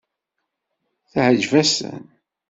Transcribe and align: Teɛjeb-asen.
Teɛjeb-asen. 1.11 1.97